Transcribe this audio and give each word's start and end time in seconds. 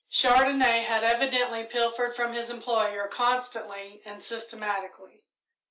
Chandonnais 0.09 0.85
had 0.85 1.03
evidently 1.03 1.63
pilfered 1.63 2.15
from 2.15 2.33
his 2.33 2.49
employer 2.49 3.07
constantly 3.07 4.01
and 4.03 4.23
systematically. 4.25 5.21